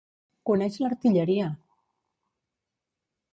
[0.49, 1.49] Coneix l'artilleria!